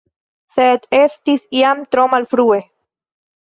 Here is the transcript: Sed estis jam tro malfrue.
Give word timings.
Sed 0.53 0.87
estis 0.99 1.43
jam 1.59 1.85
tro 1.93 2.07
malfrue. 2.15 2.59